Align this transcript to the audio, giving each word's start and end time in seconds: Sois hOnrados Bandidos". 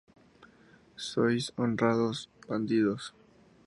Sois 0.95 1.51
hOnrados 1.57 2.27
Bandidos". 2.47 3.13